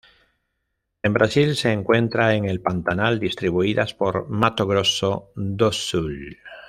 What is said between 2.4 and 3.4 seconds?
el Pantanal